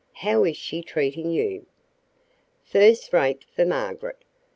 [0.13, 1.67] How is she treating you?"
[2.65, 4.23] "First rate, for Margaret.